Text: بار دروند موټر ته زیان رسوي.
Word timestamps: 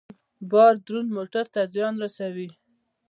بار 0.51 0.73
دروند 0.85 1.09
موټر 1.17 1.45
ته 1.53 1.61
زیان 1.73 1.93
رسوي. 2.03 2.49